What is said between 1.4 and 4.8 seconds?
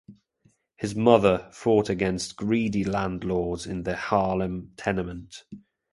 fought against greedy landlords in their Harlem